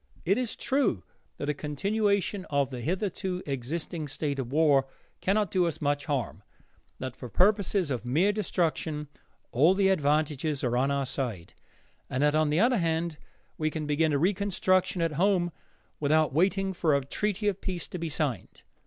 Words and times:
It 0.25 0.39
is 0.39 0.55
true 0.55 1.03
that 1.37 1.47
a 1.47 1.53
continuation 1.53 2.45
of 2.49 2.71
the 2.71 2.81
hitherto 2.81 3.43
existing 3.45 4.07
state 4.07 4.39
of 4.39 4.51
war 4.51 4.87
cannot 5.19 5.51
do 5.51 5.67
us 5.67 5.79
much 5.79 6.07
more 6.09 6.17
harm; 6.17 6.43
that 6.97 7.15
for 7.15 7.29
purposes 7.29 7.91
of 7.91 8.03
mere 8.03 8.31
destruction 8.31 9.09
all 9.51 9.75
the 9.75 9.89
advantages 9.89 10.63
are 10.63 10.75
on 10.75 10.89
our 10.89 11.05
side; 11.05 11.53
and 12.09 12.23
that 12.23 12.33
on 12.33 12.49
the 12.49 12.59
other 12.59 12.79
hand 12.79 13.17
we 13.59 13.69
can 13.69 13.85
begin 13.85 14.11
a 14.11 14.17
reconstruction 14.17 15.03
at 15.03 15.11
home 15.21 15.51
without 15.99 16.33
waiting 16.33 16.73
for 16.73 16.95
a 16.95 17.05
treaty 17.05 17.47
of 17.47 17.61
peace 17.61 17.87
to 17.89 17.99
be 17.99 18.09
signed. 18.09 18.63